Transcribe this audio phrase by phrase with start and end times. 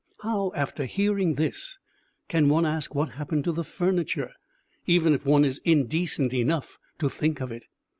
[0.23, 1.77] How, after hearing this,
[2.27, 4.31] can one ask what happened to the furniture,
[4.87, 7.65] even if one is indecent enough to think of it?